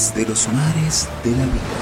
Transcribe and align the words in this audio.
desde 0.00 0.26
los 0.26 0.48
mares 0.48 1.08
de 1.22 1.30
la 1.32 1.44
vida. 1.44 1.78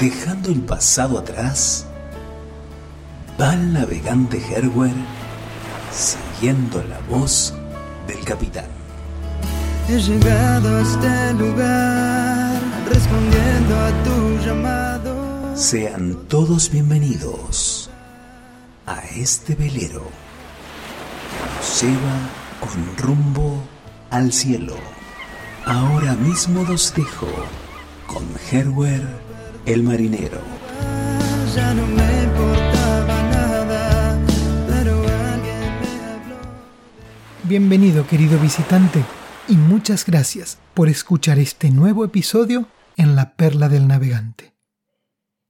Dejando 0.00 0.48
el 0.50 0.60
pasado 0.62 1.16
atrás, 1.16 1.86
va 3.40 3.54
el 3.54 3.72
navegante 3.72 4.42
Herwer 4.50 4.96
siguiendo 5.92 6.82
la 6.82 6.98
voz 7.08 7.54
del 8.08 8.18
capitán. 8.24 8.66
He 9.88 10.00
llegado 10.00 10.78
a 10.78 10.80
este 10.80 11.34
lugar 11.34 12.60
respondiendo 12.92 13.78
a 13.78 13.90
tu 14.02 14.38
llamado. 14.44 15.56
Sean 15.56 16.16
todos 16.26 16.68
bienvenidos 16.68 17.90
a 18.86 18.98
este 19.16 19.54
velero 19.54 20.02
que 21.30 21.54
nos 21.54 21.80
lleva 21.80 22.18
con 22.58 23.06
rumbo 23.06 23.62
al 24.10 24.32
cielo. 24.32 24.97
Ahora 25.68 26.14
mismo 26.14 26.64
los 26.64 26.94
dejo 26.94 27.28
con 28.06 28.24
Herwer 28.50 29.02
el 29.66 29.82
marinero. 29.82 30.40
Ya 31.54 31.74
no 31.74 31.86
me 31.86 32.22
importaba 32.22 33.22
nada, 33.24 34.18
pero 34.66 34.92
alguien 35.02 35.60
me 35.78 36.04
habló. 36.06 36.36
Bienvenido 37.42 38.06
querido 38.06 38.38
visitante 38.38 39.04
y 39.46 39.56
muchas 39.56 40.06
gracias 40.06 40.56
por 40.72 40.88
escuchar 40.88 41.38
este 41.38 41.70
nuevo 41.70 42.02
episodio 42.06 42.66
en 42.96 43.14
La 43.14 43.36
Perla 43.36 43.68
del 43.68 43.88
Navegante. 43.88 44.54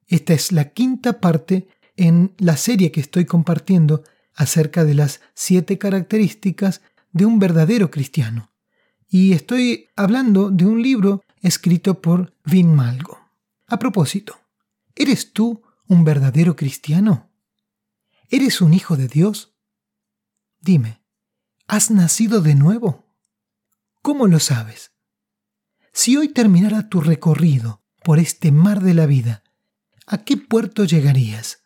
Esta 0.08 0.32
es 0.32 0.50
la 0.50 0.70
quinta 0.70 1.20
parte 1.20 1.68
en 1.94 2.34
la 2.38 2.56
serie 2.56 2.90
que 2.90 3.00
estoy 3.00 3.24
compartiendo 3.24 4.02
acerca 4.34 4.82
de 4.82 4.94
las 4.94 5.20
siete 5.34 5.78
características 5.78 6.80
de 7.12 7.24
un 7.24 7.38
verdadero 7.38 7.92
cristiano. 7.92 8.47
Y 9.10 9.32
estoy 9.32 9.88
hablando 9.96 10.50
de 10.50 10.66
un 10.66 10.82
libro 10.82 11.24
escrito 11.40 12.02
por 12.02 12.34
Vin 12.44 12.74
Malgo. 12.74 13.18
A 13.66 13.78
propósito, 13.78 14.38
¿eres 14.94 15.32
tú 15.32 15.62
un 15.86 16.04
verdadero 16.04 16.56
cristiano? 16.56 17.30
¿Eres 18.28 18.60
un 18.60 18.74
hijo 18.74 18.98
de 18.98 19.08
Dios? 19.08 19.54
Dime, 20.60 21.00
¿has 21.66 21.90
nacido 21.90 22.42
de 22.42 22.54
nuevo? 22.54 23.06
¿Cómo 24.02 24.26
lo 24.26 24.40
sabes? 24.40 24.92
Si 25.92 26.16
hoy 26.16 26.28
terminara 26.28 26.90
tu 26.90 27.00
recorrido 27.00 27.82
por 28.04 28.18
este 28.18 28.52
mar 28.52 28.82
de 28.82 28.92
la 28.92 29.06
vida, 29.06 29.42
¿a 30.06 30.18
qué 30.18 30.36
puerto 30.36 30.84
llegarías? 30.84 31.62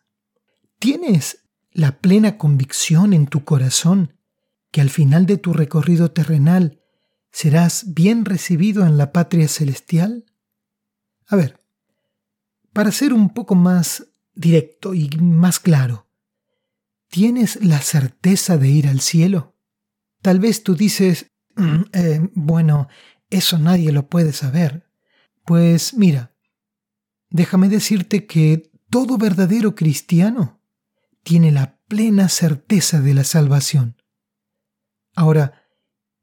¿Tienes 0.79 1.43
la 1.71 1.99
plena 1.99 2.37
convicción 2.37 3.11
en 3.11 3.27
tu 3.27 3.43
corazón 3.43 4.17
que 4.71 4.79
al 4.79 4.89
final 4.89 5.25
de 5.25 5.37
tu 5.37 5.51
recorrido 5.51 6.11
terrenal 6.11 6.82
serás 7.33 7.93
bien 7.93 8.23
recibido 8.23 8.85
en 8.85 8.97
la 8.97 9.11
patria 9.11 9.49
celestial? 9.49 10.25
A 11.27 11.35
ver, 11.35 11.59
para 12.71 12.91
ser 12.91 13.11
un 13.11 13.33
poco 13.33 13.55
más 13.55 14.07
directo 14.33 14.93
y 14.93 15.09
más 15.19 15.59
claro, 15.59 16.07
¿tienes 17.09 17.63
la 17.63 17.81
certeza 17.81 18.57
de 18.57 18.69
ir 18.69 18.87
al 18.87 19.01
cielo? 19.01 19.55
Tal 20.21 20.39
vez 20.39 20.63
tú 20.63 20.75
dices, 20.75 21.31
"Mm, 21.55 21.81
eh, 21.91 22.29
bueno, 22.33 22.87
eso 23.29 23.57
nadie 23.57 23.91
lo 23.91 24.07
puede 24.07 24.31
saber. 24.31 24.87
Pues 25.43 25.95
mira, 25.95 26.35
déjame 27.29 27.67
decirte 27.67 28.27
que 28.27 28.71
todo 28.89 29.17
verdadero 29.17 29.73
cristiano 29.73 30.61
tiene 31.23 31.51
la 31.51 31.79
plena 31.87 32.29
certeza 32.29 33.01
de 33.01 33.13
la 33.15 33.23
salvación. 33.23 33.97
Ahora, 35.15 35.62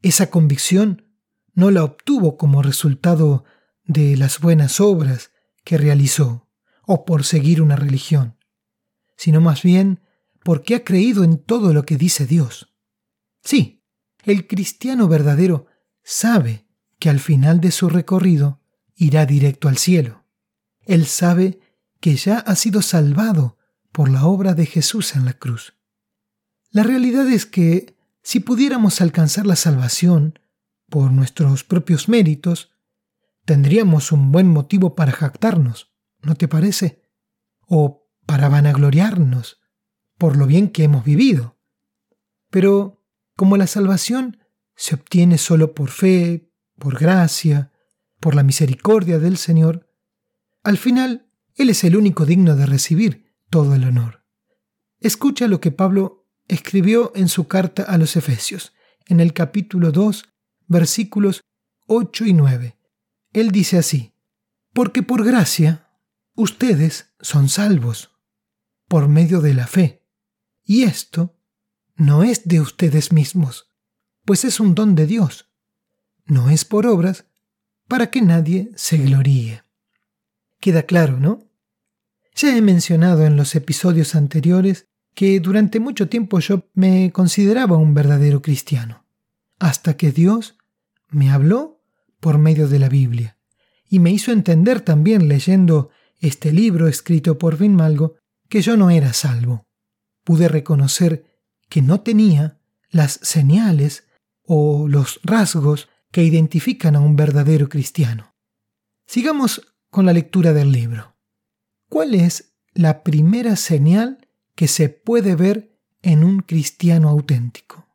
esa 0.02 0.30
convicción 0.30 1.06
no 1.54 1.70
la 1.70 1.84
obtuvo 1.84 2.36
como 2.36 2.62
resultado 2.62 3.44
de 3.84 4.16
las 4.16 4.40
buenas 4.40 4.80
obras 4.80 5.32
que 5.64 5.78
realizó 5.78 6.48
o 6.86 7.04
por 7.04 7.24
seguir 7.24 7.60
una 7.60 7.76
religión, 7.76 8.36
sino 9.16 9.40
más 9.40 9.62
bien 9.62 10.00
porque 10.42 10.74
ha 10.74 10.84
creído 10.84 11.22
en 11.24 11.38
todo 11.38 11.72
lo 11.74 11.84
que 11.84 11.96
dice 11.96 12.26
Dios. 12.26 12.74
Sí, 13.42 13.84
el 14.24 14.46
cristiano 14.46 15.08
verdadero 15.08 15.66
sabe 16.02 16.66
que 16.98 17.10
al 17.10 17.20
final 17.20 17.60
de 17.60 17.70
su 17.70 17.88
recorrido 17.88 18.60
irá 18.94 19.26
directo 19.26 19.68
al 19.68 19.78
cielo. 19.78 20.24
Él 20.80 21.06
sabe 21.06 21.60
que 22.00 22.16
ya 22.16 22.38
ha 22.38 22.56
sido 22.56 22.82
salvado 22.82 23.58
por 23.92 24.08
la 24.08 24.26
obra 24.26 24.54
de 24.54 24.66
Jesús 24.66 25.14
en 25.14 25.24
la 25.24 25.34
cruz. 25.34 25.74
La 26.70 26.82
realidad 26.82 27.28
es 27.28 27.46
que 27.46 27.96
si 28.22 28.40
pudiéramos 28.40 29.00
alcanzar 29.00 29.46
la 29.46 29.56
salvación 29.56 30.38
por 30.88 31.10
nuestros 31.12 31.64
propios 31.64 32.08
méritos, 32.08 32.72
tendríamos 33.44 34.12
un 34.12 34.32
buen 34.32 34.48
motivo 34.48 34.94
para 34.94 35.12
jactarnos, 35.12 35.92
¿no 36.22 36.34
te 36.34 36.48
parece? 36.48 37.02
O 37.66 38.08
para 38.26 38.48
vanagloriarnos 38.48 39.60
por 40.18 40.36
lo 40.36 40.46
bien 40.46 40.68
que 40.68 40.84
hemos 40.84 41.04
vivido. 41.04 41.58
Pero 42.50 43.02
como 43.36 43.56
la 43.56 43.66
salvación 43.66 44.38
se 44.76 44.94
obtiene 44.94 45.38
solo 45.38 45.74
por 45.74 45.90
fe, 45.90 46.52
por 46.78 46.98
gracia, 46.98 47.72
por 48.20 48.34
la 48.34 48.42
misericordia 48.42 49.18
del 49.18 49.38
Señor, 49.38 49.88
al 50.62 50.76
final 50.76 51.30
Él 51.54 51.70
es 51.70 51.84
el 51.84 51.96
único 51.96 52.26
digno 52.26 52.54
de 52.54 52.66
recibir 52.66 53.32
todo 53.48 53.74
el 53.74 53.84
honor. 53.84 54.24
Escucha 54.98 55.48
lo 55.48 55.60
que 55.60 55.72
Pablo 55.72 56.19
escribió 56.50 57.12
en 57.14 57.28
su 57.28 57.46
carta 57.46 57.84
a 57.84 57.96
los 57.96 58.16
Efesios, 58.16 58.74
en 59.06 59.20
el 59.20 59.32
capítulo 59.32 59.92
2, 59.92 60.24
versículos 60.66 61.42
8 61.86 62.26
y 62.26 62.32
9. 62.32 62.76
Él 63.32 63.52
dice 63.52 63.78
así, 63.78 64.12
porque 64.72 65.04
por 65.04 65.24
gracia 65.24 65.88
ustedes 66.34 67.14
son 67.20 67.48
salvos, 67.48 68.10
por 68.88 69.06
medio 69.06 69.40
de 69.40 69.54
la 69.54 69.68
fe, 69.68 70.02
y 70.64 70.82
esto 70.82 71.36
no 71.94 72.24
es 72.24 72.48
de 72.48 72.60
ustedes 72.60 73.12
mismos, 73.12 73.70
pues 74.24 74.44
es 74.44 74.58
un 74.58 74.74
don 74.74 74.96
de 74.96 75.06
Dios, 75.06 75.48
no 76.24 76.50
es 76.50 76.64
por 76.64 76.84
obras, 76.86 77.26
para 77.86 78.10
que 78.10 78.22
nadie 78.22 78.72
se 78.74 78.98
gloríe. 78.98 79.62
Queda 80.58 80.82
claro, 80.82 81.20
¿no? 81.20 81.48
Ya 82.34 82.56
he 82.56 82.60
mencionado 82.60 83.24
en 83.24 83.36
los 83.36 83.54
episodios 83.54 84.14
anteriores 84.16 84.89
que 85.20 85.38
durante 85.38 85.80
mucho 85.80 86.08
tiempo 86.08 86.38
yo 86.38 86.70
me 86.72 87.12
consideraba 87.12 87.76
un 87.76 87.92
verdadero 87.92 88.40
cristiano, 88.40 89.04
hasta 89.58 89.98
que 89.98 90.12
Dios 90.12 90.56
me 91.10 91.30
habló 91.30 91.82
por 92.20 92.38
medio 92.38 92.68
de 92.68 92.78
la 92.78 92.88
Biblia 92.88 93.36
y 93.86 93.98
me 93.98 94.10
hizo 94.10 94.32
entender 94.32 94.80
también 94.80 95.28
leyendo 95.28 95.90
este 96.20 96.54
libro 96.54 96.88
escrito 96.88 97.36
por 97.36 97.58
Vinmalgo 97.58 98.16
que 98.48 98.62
yo 98.62 98.78
no 98.78 98.88
era 98.88 99.12
salvo. 99.12 99.66
Pude 100.24 100.48
reconocer 100.48 101.26
que 101.68 101.82
no 101.82 102.00
tenía 102.00 102.58
las 102.88 103.20
señales 103.22 104.08
o 104.46 104.88
los 104.88 105.20
rasgos 105.22 105.90
que 106.10 106.24
identifican 106.24 106.96
a 106.96 107.00
un 107.00 107.16
verdadero 107.16 107.68
cristiano. 107.68 108.34
Sigamos 109.06 109.74
con 109.90 110.06
la 110.06 110.14
lectura 110.14 110.54
del 110.54 110.72
libro. 110.72 111.14
¿Cuál 111.90 112.14
es 112.14 112.54
la 112.72 113.02
primera 113.02 113.56
señal 113.56 114.26
que 114.60 114.68
se 114.68 114.90
puede 114.90 115.36
ver 115.36 115.80
en 116.02 116.22
un 116.22 116.40
cristiano 116.40 117.08
auténtico? 117.08 117.88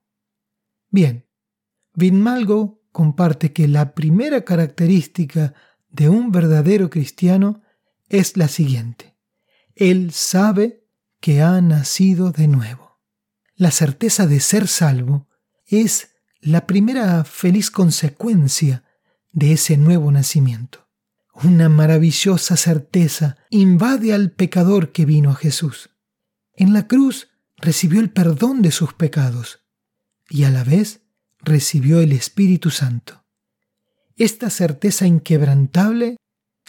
Bien, 0.90 1.28
Vinmalgo 1.94 2.82
comparte 2.92 3.54
que 3.54 3.68
la 3.68 3.94
primera 3.94 4.44
característica 4.44 5.54
de 5.90 6.10
un 6.10 6.32
verdadero 6.32 6.90
cristiano 6.90 7.62
es 8.10 8.36
la 8.36 8.48
siguiente. 8.48 9.16
Él 9.76 10.12
sabe 10.12 10.88
que 11.20 11.44
ha 11.44 11.62
nacido 11.62 12.32
de 12.32 12.48
nuevo. 12.48 13.00
La 13.54 13.70
certeza 13.70 14.26
de 14.26 14.40
ser 14.40 14.68
salvo 14.68 15.28
es 15.68 16.16
la 16.42 16.66
primera 16.66 17.26
feliz 17.26 17.70
consecuencia 17.70 18.84
de 19.32 19.52
ese 19.52 19.78
nuevo 19.78 20.12
nacimiento. 20.12 20.88
Una 21.44 21.70
maravillosa 21.70 22.58
certeza 22.58 23.38
invade 23.52 24.16
al 24.16 24.32
pecador 24.32 24.92
que 24.92 25.06
vino 25.06 25.30
a 25.30 25.36
Jesús. 25.36 25.92
En 26.58 26.74
la 26.74 26.88
cruz 26.88 27.30
recibió 27.58 28.00
el 28.00 28.10
perdón 28.10 28.62
de 28.62 28.72
sus 28.72 28.94
pecados 28.94 29.66
y 30.30 30.44
a 30.44 30.50
la 30.50 30.64
vez 30.64 31.02
recibió 31.40 32.00
el 32.00 32.12
Espíritu 32.12 32.72
Santo. 32.72 33.26
Esta 34.16 34.50
certeza 34.50 35.06
inquebrantable 35.06 36.18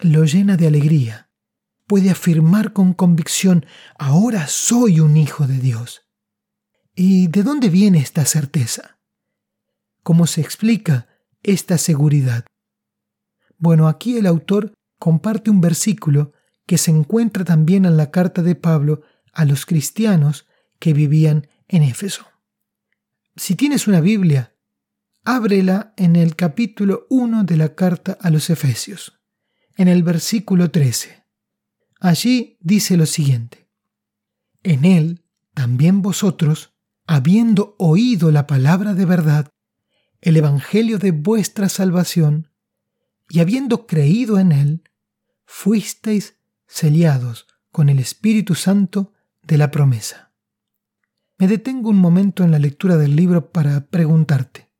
lo 0.02 0.24
llena 0.24 0.56
de 0.56 0.66
alegría. 0.66 1.30
Puede 1.86 2.10
afirmar 2.10 2.72
con 2.72 2.92
convicción, 2.92 3.64
ahora 3.96 4.48
soy 4.48 4.98
un 4.98 5.16
hijo 5.16 5.46
de 5.46 5.58
Dios. 5.58 6.02
¿Y 6.96 7.28
de 7.28 7.44
dónde 7.44 7.68
viene 7.68 7.98
esta 8.00 8.24
certeza? 8.24 8.98
¿Cómo 10.02 10.26
se 10.26 10.40
explica 10.40 11.06
esta 11.42 11.78
seguridad? 11.78 12.44
Bueno, 13.58 13.86
aquí 13.86 14.18
el 14.18 14.26
autor 14.26 14.74
comparte 14.98 15.50
un 15.50 15.60
versículo 15.60 16.32
que 16.66 16.78
se 16.78 16.90
encuentra 16.90 17.44
también 17.44 17.84
en 17.84 17.96
la 17.96 18.10
carta 18.10 18.42
de 18.42 18.56
Pablo 18.56 19.02
a 19.36 19.44
los 19.44 19.66
cristianos 19.66 20.46
que 20.78 20.94
vivían 20.94 21.48
en 21.68 21.82
Éfeso. 21.82 22.26
Si 23.36 23.54
tienes 23.54 23.86
una 23.86 24.00
Biblia, 24.00 24.54
ábrela 25.24 25.92
en 25.98 26.16
el 26.16 26.36
capítulo 26.36 27.06
1 27.10 27.44
de 27.44 27.58
la 27.58 27.74
carta 27.74 28.16
a 28.18 28.30
los 28.30 28.48
Efesios, 28.48 29.20
en 29.76 29.88
el 29.88 30.02
versículo 30.02 30.70
13. 30.70 31.22
Allí 32.00 32.56
dice 32.60 32.96
lo 32.96 33.04
siguiente. 33.04 33.68
En 34.62 34.86
él 34.86 35.22
también 35.52 36.00
vosotros, 36.00 36.72
habiendo 37.06 37.76
oído 37.78 38.30
la 38.30 38.46
palabra 38.46 38.94
de 38.94 39.04
verdad, 39.04 39.52
el 40.22 40.38
Evangelio 40.38 40.98
de 40.98 41.10
vuestra 41.10 41.68
salvación, 41.68 42.50
y 43.28 43.40
habiendo 43.40 43.86
creído 43.86 44.38
en 44.38 44.52
él, 44.52 44.84
fuisteis 45.44 46.38
sellados 46.66 47.46
con 47.70 47.90
el 47.90 47.98
Espíritu 47.98 48.54
Santo 48.54 49.12
de 49.46 49.58
la 49.58 49.70
promesa. 49.70 50.32
Me 51.38 51.48
detengo 51.48 51.90
un 51.90 51.98
momento 51.98 52.42
en 52.42 52.50
la 52.50 52.58
lectura 52.58 52.96
del 52.96 53.14
libro 53.14 53.52
para 53.52 53.86
preguntarte, 53.86 54.70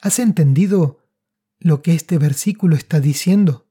¿has 0.00 0.18
entendido 0.18 1.04
lo 1.58 1.82
que 1.82 1.94
este 1.94 2.18
versículo 2.18 2.76
está 2.76 3.00
diciendo? 3.00 3.68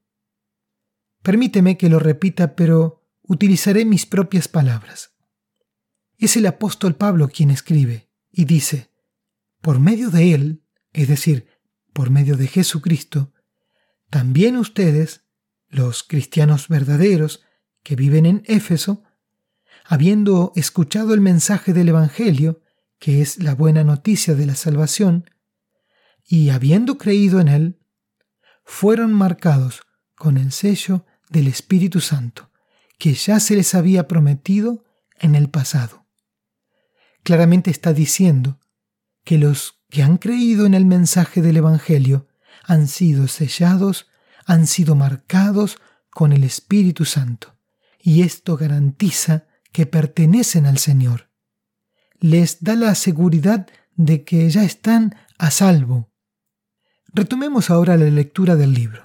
Permíteme 1.22 1.76
que 1.76 1.88
lo 1.88 1.98
repita, 1.98 2.54
pero 2.54 3.02
utilizaré 3.22 3.84
mis 3.84 4.06
propias 4.06 4.48
palabras. 4.48 5.16
Es 6.16 6.36
el 6.36 6.46
apóstol 6.46 6.94
Pablo 6.94 7.28
quien 7.28 7.50
escribe 7.50 8.08
y 8.30 8.44
dice, 8.44 8.90
por 9.60 9.80
medio 9.80 10.10
de 10.10 10.32
él, 10.32 10.62
es 10.92 11.08
decir, 11.08 11.48
por 11.92 12.10
medio 12.10 12.36
de 12.36 12.46
Jesucristo, 12.46 13.32
también 14.08 14.56
ustedes, 14.56 15.24
los 15.68 16.04
cristianos 16.04 16.68
verdaderos 16.68 17.42
que 17.82 17.96
viven 17.96 18.24
en 18.24 18.42
Éfeso, 18.46 19.02
habiendo 19.88 20.52
escuchado 20.56 21.14
el 21.14 21.20
mensaje 21.20 21.72
del 21.72 21.88
Evangelio, 21.88 22.60
que 22.98 23.22
es 23.22 23.42
la 23.42 23.54
buena 23.54 23.84
noticia 23.84 24.34
de 24.34 24.46
la 24.46 24.54
salvación, 24.54 25.30
y 26.26 26.50
habiendo 26.50 26.98
creído 26.98 27.40
en 27.40 27.48
él, 27.48 27.78
fueron 28.64 29.12
marcados 29.12 29.82
con 30.16 30.38
el 30.38 30.50
sello 30.50 31.04
del 31.30 31.46
Espíritu 31.46 32.00
Santo, 32.00 32.50
que 32.98 33.14
ya 33.14 33.38
se 33.38 33.54
les 33.54 33.74
había 33.74 34.08
prometido 34.08 34.84
en 35.20 35.34
el 35.34 35.48
pasado. 35.48 36.06
Claramente 37.22 37.70
está 37.70 37.92
diciendo 37.92 38.58
que 39.24 39.38
los 39.38 39.80
que 39.88 40.02
han 40.02 40.16
creído 40.16 40.66
en 40.66 40.74
el 40.74 40.84
mensaje 40.84 41.42
del 41.42 41.58
Evangelio 41.58 42.26
han 42.64 42.88
sido 42.88 43.28
sellados, 43.28 44.08
han 44.46 44.66
sido 44.66 44.96
marcados 44.96 45.78
con 46.10 46.32
el 46.32 46.42
Espíritu 46.42 47.04
Santo, 47.04 47.56
y 48.00 48.22
esto 48.22 48.56
garantiza 48.56 49.46
que 49.76 49.84
pertenecen 49.84 50.64
al 50.64 50.78
Señor. 50.78 51.28
Les 52.18 52.64
da 52.64 52.76
la 52.76 52.94
seguridad 52.94 53.66
de 53.94 54.24
que 54.24 54.48
ya 54.48 54.64
están 54.64 55.14
a 55.36 55.50
salvo. 55.50 56.10
Retomemos 57.12 57.68
ahora 57.68 57.98
la 57.98 58.06
lectura 58.06 58.56
del 58.56 58.72
libro. 58.72 59.04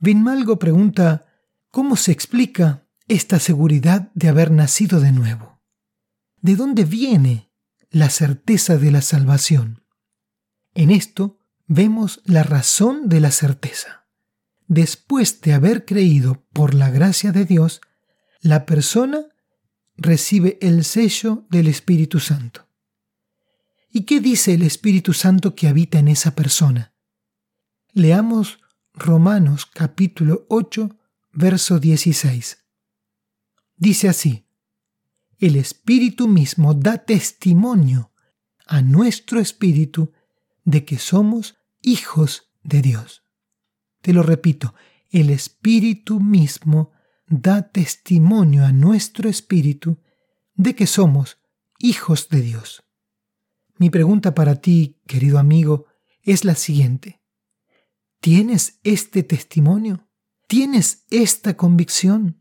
Vinmalgo 0.00 0.58
pregunta 0.58 1.24
¿Cómo 1.70 1.96
se 1.96 2.12
explica 2.12 2.86
esta 3.08 3.38
seguridad 3.38 4.10
de 4.12 4.28
haber 4.28 4.50
nacido 4.50 5.00
de 5.00 5.12
nuevo? 5.12 5.62
¿De 6.42 6.56
dónde 6.56 6.84
viene 6.84 7.50
la 7.88 8.10
certeza 8.10 8.76
de 8.76 8.90
la 8.90 9.00
salvación? 9.00 9.82
En 10.74 10.90
esto 10.90 11.38
vemos 11.66 12.20
la 12.26 12.42
razón 12.42 13.08
de 13.08 13.20
la 13.20 13.30
certeza. 13.30 14.04
Después 14.66 15.40
de 15.40 15.54
haber 15.54 15.86
creído 15.86 16.44
por 16.52 16.74
la 16.74 16.90
gracia 16.90 17.32
de 17.32 17.46
Dios, 17.46 17.80
la 18.42 18.66
persona 18.66 19.28
recibe 19.96 20.58
el 20.60 20.84
sello 20.84 21.46
del 21.50 21.68
Espíritu 21.68 22.20
Santo. 22.20 22.66
¿Y 23.90 24.02
qué 24.02 24.20
dice 24.20 24.54
el 24.54 24.62
Espíritu 24.62 25.12
Santo 25.12 25.54
que 25.54 25.68
habita 25.68 25.98
en 25.98 26.08
esa 26.08 26.34
persona? 26.34 26.92
Leamos 27.92 28.58
Romanos 28.92 29.66
capítulo 29.66 30.46
8, 30.48 30.96
verso 31.32 31.78
16. 31.78 32.64
Dice 33.76 34.08
así, 34.08 34.46
el 35.38 35.56
Espíritu 35.56 36.26
mismo 36.28 36.74
da 36.74 36.98
testimonio 36.98 38.12
a 38.66 38.82
nuestro 38.82 39.40
Espíritu 39.40 40.12
de 40.64 40.84
que 40.84 40.98
somos 40.98 41.56
hijos 41.82 42.50
de 42.62 42.82
Dios. 42.82 43.22
Te 44.00 44.12
lo 44.12 44.22
repito, 44.22 44.74
el 45.10 45.30
Espíritu 45.30 46.18
mismo 46.18 46.92
da 47.26 47.62
testimonio 47.62 48.64
a 48.64 48.72
nuestro 48.72 49.28
Espíritu 49.28 49.98
de 50.54 50.74
que 50.74 50.86
somos 50.86 51.38
hijos 51.78 52.28
de 52.28 52.40
Dios. 52.40 52.84
Mi 53.76 53.90
pregunta 53.90 54.34
para 54.34 54.56
ti, 54.56 55.00
querido 55.06 55.38
amigo, 55.38 55.86
es 56.22 56.44
la 56.44 56.54
siguiente. 56.54 57.20
¿Tienes 58.20 58.80
este 58.84 59.22
testimonio? 59.22 60.08
¿Tienes 60.46 61.04
esta 61.10 61.56
convicción? 61.56 62.40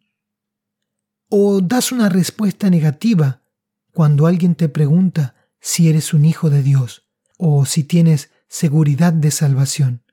¿O 1.29 1.61
das 1.61 1.91
una 1.91 2.09
respuesta 2.09 2.69
negativa 2.69 3.43
cuando 3.91 4.27
alguien 4.27 4.55
te 4.55 4.69
pregunta 4.69 5.35
si 5.59 5.89
eres 5.89 6.13
un 6.13 6.25
hijo 6.25 6.49
de 6.49 6.61
Dios 6.61 7.09
o 7.37 7.65
si 7.65 7.83
tienes 7.83 8.29
seguridad 8.47 9.13
de 9.13 9.31
salvación? 9.31 10.03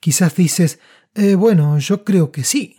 Quizás 0.00 0.34
dices, 0.34 0.80
eh, 1.14 1.36
bueno, 1.36 1.78
yo 1.78 2.04
creo 2.04 2.32
que 2.32 2.42
sí. 2.42 2.76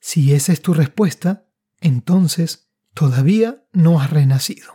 Si 0.00 0.32
esa 0.32 0.52
es 0.52 0.62
tu 0.62 0.74
respuesta, 0.74 1.48
entonces 1.80 2.70
todavía 2.94 3.64
no 3.72 4.00
has 4.00 4.10
renacido. 4.10 4.74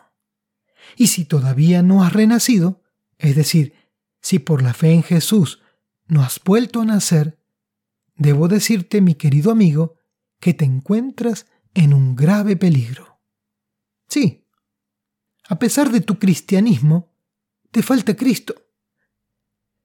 Y 0.95 1.07
si 1.07 1.25
todavía 1.25 1.81
no 1.81 2.03
has 2.03 2.13
renacido, 2.13 2.83
es 3.17 3.35
decir, 3.35 3.73
si 4.21 4.39
por 4.39 4.61
la 4.61 4.73
fe 4.73 4.93
en 4.93 5.03
Jesús 5.03 5.61
no 6.07 6.21
has 6.23 6.41
vuelto 6.43 6.81
a 6.81 6.85
nacer, 6.85 7.39
debo 8.15 8.47
decirte, 8.47 9.01
mi 9.01 9.15
querido 9.15 9.51
amigo, 9.51 9.95
que 10.39 10.53
te 10.53 10.65
encuentras 10.65 11.47
en 11.73 11.93
un 11.93 12.15
grave 12.15 12.55
peligro. 12.55 13.21
Sí, 14.07 14.47
a 15.47 15.59
pesar 15.59 15.91
de 15.91 16.01
tu 16.01 16.19
cristianismo, 16.19 17.13
te 17.71 17.81
falta 17.81 18.15
Cristo. 18.15 18.55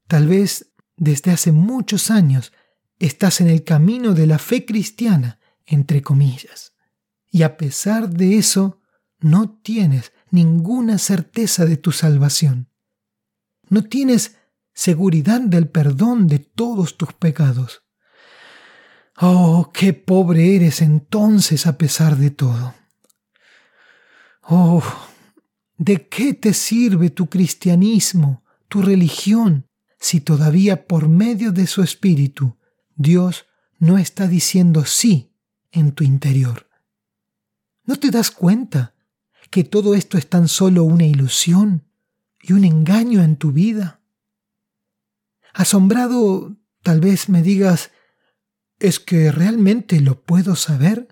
Tal 0.07 0.27
vez 0.27 0.73
desde 0.97 1.31
hace 1.31 1.53
muchos 1.53 2.11
años 2.11 2.53
estás 2.99 3.41
en 3.41 3.49
el 3.49 3.65
camino 3.65 4.15
de 4.15 4.27
la 4.27 4.39
fe 4.39 4.65
cristiana, 4.65 5.39
entre 5.67 6.03
comillas, 6.03 6.75
y 7.31 7.43
a 7.43 7.57
pesar 7.57 8.09
de 8.09 8.39
eso 8.39 8.81
no 9.21 9.59
tienes 9.63 10.13
ninguna 10.31 10.99
certeza 10.99 11.65
de 11.65 11.77
tu 11.77 11.93
salvación. 11.93 12.71
No 13.69 13.85
tienes 13.85 14.37
seguridad 14.73 15.41
del 15.41 15.69
perdón 15.69 16.27
de 16.27 16.39
todos 16.39 16.97
tus 16.97 17.13
pecados. 17.13 17.83
Oh, 19.21 19.71
qué 19.75 19.93
pobre 19.93 20.55
eres 20.57 20.81
entonces 20.81 21.67
a 21.67 21.77
pesar 21.77 22.17
de 22.17 22.31
todo. 22.31 22.75
Oh, 24.43 24.83
¿de 25.77 26.09
qué 26.09 26.35
te 26.35 26.55
sirve 26.55 27.11
tu 27.11 27.29
cristianismo, 27.29 28.45
tu 28.69 28.81
religión, 28.81 29.67
si 29.99 30.21
todavía 30.21 30.87
por 30.87 31.09
medio 31.09 31.53
de 31.53 31.67
su 31.67 31.83
espíritu 31.83 32.57
Dios 32.99 33.47
no 33.79 33.97
está 33.97 34.27
diciendo 34.27 34.85
sí 34.85 35.33
en 35.71 35.93
tu 35.93 36.03
interior? 36.03 36.69
¿No 37.85 37.97
te 37.97 38.11
das 38.11 38.31
cuenta 38.33 38.95
que 39.51 39.65
todo 39.65 39.95
esto 39.95 40.19
es 40.19 40.29
tan 40.29 40.49
solo 40.49 40.83
una 40.83 41.07
ilusión 41.07 41.85
y 42.43 42.53
un 42.53 42.65
engaño 42.65 43.23
en 43.23 43.37
tu 43.37 43.53
vida? 43.53 44.01
Asombrado, 45.55 46.57
tal 46.83 47.01
vez 47.01 47.29
me 47.29 47.41
digas, 47.41 47.93
¿es 48.81 48.99
que 48.99 49.31
realmente 49.31 50.01
lo 50.01 50.21
puedo 50.23 50.57
saber? 50.57 51.09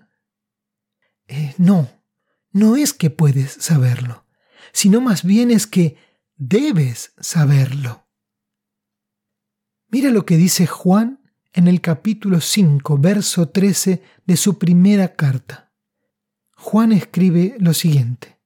Eh, 1.27 1.55
no, 1.57 1.89
no 2.51 2.75
es 2.75 2.93
que 2.93 3.09
puedes 3.09 3.53
saberlo, 3.53 4.25
sino 4.73 4.99
más 4.99 5.23
bien 5.23 5.51
es 5.51 5.67
que 5.67 5.97
debes 6.35 7.13
saberlo. 7.19 8.07
Mira 9.87 10.11
lo 10.11 10.25
que 10.25 10.35
dice 10.35 10.67
Juan 10.67 11.26
en 11.53 11.67
el 11.67 11.81
capítulo 11.81 12.41
5, 12.41 12.97
verso 12.97 13.49
13 13.49 14.01
de 14.25 14.37
su 14.37 14.57
primera 14.57 15.15
carta. 15.15 15.73
Juan 16.55 16.91
escribe 16.91 17.55
lo 17.59 17.73
siguiente. 17.73 18.39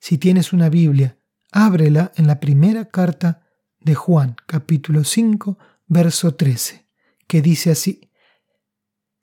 Si 0.00 0.18
tienes 0.18 0.52
una 0.52 0.68
Biblia, 0.68 1.18
ábrela 1.50 2.12
en 2.16 2.26
la 2.26 2.40
primera 2.40 2.86
carta 2.86 3.46
de 3.80 3.94
Juan 3.94 4.36
capítulo 4.46 5.04
5, 5.04 5.58
verso 5.86 6.34
13, 6.34 6.88
que 7.26 7.42
dice 7.42 7.70
así, 7.70 8.10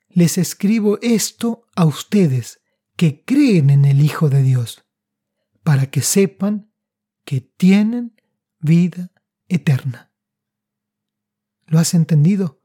Les 0.08 0.38
escribo 0.38 0.98
esto 1.02 1.68
a 1.76 1.84
ustedes 1.84 2.60
que 2.96 3.24
creen 3.24 3.70
en 3.70 3.84
el 3.84 4.00
Hijo 4.00 4.28
de 4.28 4.42
Dios, 4.42 4.84
para 5.62 5.90
que 5.90 6.02
sepan 6.02 6.72
que 7.24 7.40
tienen 7.40 8.14
vida 8.58 9.12
eterna. 9.48 10.12
¿Lo 11.66 11.78
has 11.78 11.94
entendido? 11.94 12.61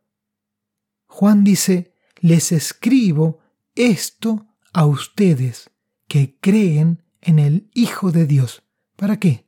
Juan 1.17 1.43
dice, 1.43 1.93
les 2.19 2.51
escribo 2.51 3.39
esto 3.75 4.47
a 4.73 4.85
ustedes 4.85 5.69
que 6.07 6.37
creen 6.39 7.03
en 7.21 7.39
el 7.39 7.69
Hijo 7.73 8.11
de 8.11 8.25
Dios. 8.25 8.63
¿Para 8.95 9.19
qué? 9.19 9.47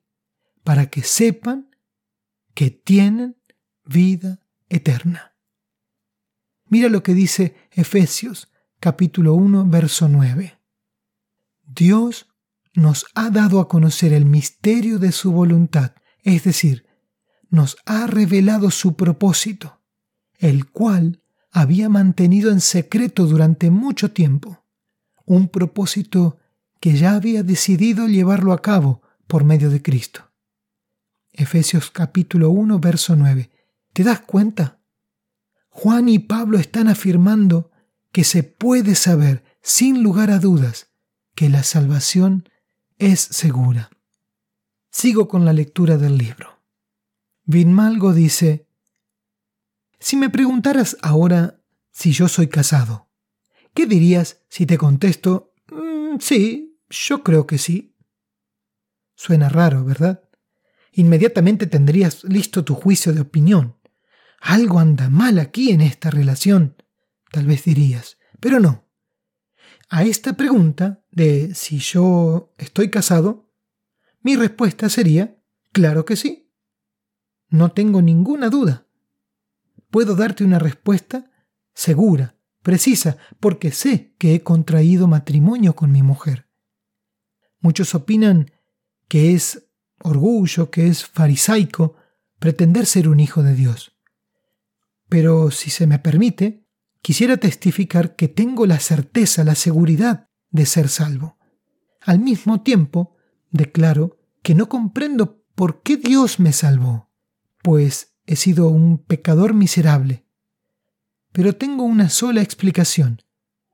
para 0.69 0.87
que 0.87 1.01
sepan 1.01 1.75
que 2.53 2.69
tienen 2.69 3.41
vida 3.85 4.39
eterna. 4.69 5.35
Mira 6.65 6.89
lo 6.89 7.01
que 7.01 7.15
dice 7.15 7.55
Efesios 7.71 8.51
capítulo 8.79 9.33
1 9.33 9.65
verso 9.65 10.07
9. 10.07 10.59
Dios 11.65 12.27
nos 12.75 13.07
ha 13.15 13.31
dado 13.31 13.61
a 13.61 13.67
conocer 13.67 14.13
el 14.13 14.25
misterio 14.25 14.99
de 14.99 15.11
su 15.11 15.31
voluntad, 15.31 15.95
es 16.21 16.43
decir, 16.43 16.85
nos 17.49 17.77
ha 17.87 18.05
revelado 18.05 18.69
su 18.69 18.95
propósito, 18.95 19.81
el 20.37 20.69
cual 20.69 21.23
había 21.51 21.89
mantenido 21.89 22.51
en 22.51 22.61
secreto 22.61 23.25
durante 23.25 23.71
mucho 23.71 24.11
tiempo, 24.11 24.63
un 25.25 25.49
propósito 25.49 26.37
que 26.79 26.95
ya 26.95 27.15
había 27.15 27.43
decidido 27.43 28.07
llevarlo 28.07 28.53
a 28.53 28.61
cabo 28.61 29.01
por 29.27 29.43
medio 29.43 29.69
de 29.69 29.81
Cristo. 29.81 30.31
Efesios 31.31 31.91
capítulo 31.91 32.49
1, 32.49 32.79
verso 32.79 33.15
9. 33.15 33.49
¿Te 33.93 34.03
das 34.03 34.21
cuenta? 34.21 34.79
Juan 35.69 36.09
y 36.09 36.19
Pablo 36.19 36.57
están 36.57 36.87
afirmando 36.87 37.71
que 38.11 38.23
se 38.23 38.43
puede 38.43 38.95
saber 38.95 39.43
sin 39.61 40.03
lugar 40.03 40.31
a 40.31 40.39
dudas 40.39 40.89
que 41.35 41.49
la 41.49 41.63
salvación 41.63 42.49
es 42.97 43.19
segura. 43.19 43.89
Sigo 44.91 45.27
con 45.27 45.45
la 45.45 45.53
lectura 45.53 45.97
del 45.97 46.17
libro. 46.17 46.59
Vinmalgo 47.45 48.13
dice, 48.13 48.67
Si 50.09 50.17
me 50.17 50.31
preguntaras 50.31 50.97
ahora 51.03 51.61
si 51.91 52.13
yo 52.13 52.27
soy 52.27 52.47
casado, 52.47 53.11
¿qué 53.75 53.85
dirías 53.85 54.41
si 54.49 54.65
te 54.65 54.75
contesto, 54.75 55.53
mm, 55.71 56.17
sí, 56.19 56.81
yo 56.89 57.23
creo 57.23 57.45
que 57.45 57.59
sí? 57.59 57.95
Suena 59.13 59.49
raro, 59.49 59.85
¿verdad? 59.85 60.27
Inmediatamente 60.93 61.67
tendrías 61.67 62.23
listo 62.23 62.65
tu 62.65 62.73
juicio 62.73 63.13
de 63.13 63.21
opinión. 63.21 63.77
Algo 64.41 64.79
anda 64.79 65.11
mal 65.11 65.37
aquí 65.37 65.69
en 65.69 65.81
esta 65.81 66.09
relación, 66.09 66.81
tal 67.31 67.45
vez 67.45 67.65
dirías, 67.65 68.17
pero 68.39 68.59
no. 68.59 68.89
A 69.89 70.05
esta 70.05 70.33
pregunta 70.33 71.03
de 71.11 71.53
si 71.53 71.77
yo 71.77 72.55
estoy 72.57 72.89
casado, 72.89 73.53
mi 74.21 74.35
respuesta 74.35 74.89
sería, 74.89 75.39
claro 75.71 76.03
que 76.03 76.15
sí. 76.15 76.51
No 77.49 77.73
tengo 77.73 78.01
ninguna 78.01 78.49
duda. 78.49 78.88
Puedo 79.89 80.15
darte 80.15 80.43
una 80.43 80.59
respuesta 80.59 81.31
segura, 81.73 82.35
precisa, 82.61 83.17
porque 83.39 83.71
sé 83.71 84.15
que 84.17 84.35
he 84.35 84.43
contraído 84.43 85.07
matrimonio 85.07 85.75
con 85.75 85.91
mi 85.91 86.03
mujer. 86.03 86.47
Muchos 87.59 87.95
opinan 87.95 88.51
que 89.07 89.33
es 89.33 89.69
orgullo, 90.01 90.69
que 90.69 90.87
es 90.87 91.05
farisaico 91.05 91.95
pretender 92.39 92.85
ser 92.85 93.09
un 93.09 93.19
hijo 93.19 93.43
de 93.43 93.55
Dios. 93.55 93.97
Pero 95.09 95.51
si 95.51 95.69
se 95.69 95.87
me 95.87 95.99
permite, 95.99 96.65
quisiera 97.01 97.37
testificar 97.37 98.15
que 98.15 98.27
tengo 98.27 98.65
la 98.65 98.79
certeza, 98.79 99.43
la 99.43 99.55
seguridad 99.55 100.29
de 100.51 100.65
ser 100.65 100.89
salvo. 100.89 101.37
Al 102.01 102.19
mismo 102.19 102.61
tiempo, 102.61 103.15
declaro 103.51 104.17
que 104.41 104.55
no 104.55 104.69
comprendo 104.69 105.43
por 105.55 105.81
qué 105.81 105.97
Dios 105.97 106.39
me 106.39 106.53
salvó, 106.53 107.11
pues 107.61 108.08
he 108.29 108.35
sido 108.35 108.67
un 108.67 108.99
pecador 108.99 109.55
miserable. 109.55 110.23
Pero 111.31 111.55
tengo 111.55 111.83
una 111.83 112.09
sola 112.09 112.43
explicación 112.43 113.23